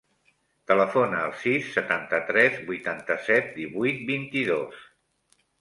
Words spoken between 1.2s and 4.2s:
al sis, setanta-tres, vuitanta-set, divuit,